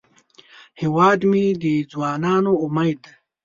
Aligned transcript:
هیواد 0.81 1.19
مې 1.29 1.45
د 1.63 1.65
ځوانانو 1.91 2.51
امید 2.65 2.97
دی 3.05 3.13